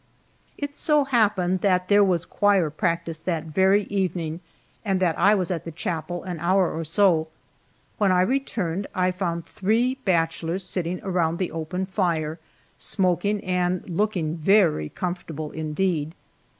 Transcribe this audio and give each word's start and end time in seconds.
It 0.57 0.73
so 0.73 1.03
happened 1.03 1.61
that 1.61 1.87
there 1.87 2.03
was 2.03 2.25
choir 2.25 2.71
practice 2.71 3.19
that 3.19 3.43
very 3.43 3.83
evening, 3.83 4.39
and 4.83 4.99
that 4.99 5.15
I 5.15 5.35
was 5.35 5.51
at 5.51 5.63
the 5.63 5.69
chapel 5.69 6.23
an 6.23 6.39
hour 6.39 6.71
or 6.75 6.83
so. 6.83 7.27
When 7.99 8.11
I 8.11 8.21
returned, 8.21 8.87
I 8.95 9.11
found 9.11 9.43
the 9.45 9.49
three 9.51 9.99
bachelors 10.03 10.63
sitting 10.63 11.01
around 11.03 11.37
the 11.37 11.51
open 11.51 11.85
fire, 11.85 12.39
smoking, 12.77 13.43
and 13.43 13.87
looking 13.87 14.37
very 14.37 14.89
comfortable 14.89 15.51
indeed. 15.51 16.15